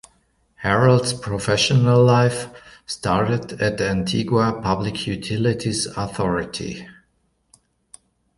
Harold's 0.55 1.13
professional 1.13 2.03
life 2.03 2.47
started 2.87 3.61
at 3.61 3.77
the 3.77 3.87
Antigua 3.87 4.59
Public 4.59 5.05
Utilities 5.05 5.85
Authority. 5.85 6.87